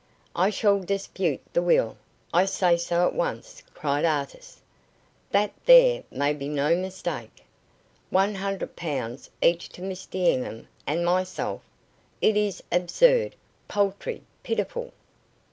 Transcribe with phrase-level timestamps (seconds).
[0.35, 1.95] "I shall dispute the will.
[2.33, 4.59] I say so at once," cried Artis,
[5.29, 7.45] "that there may be no mistake.
[8.09, 11.61] One hundred pounds each to Miss D'Enghien and myself!
[12.19, 13.35] It is absurd,
[13.67, 14.91] paltry, pitiful."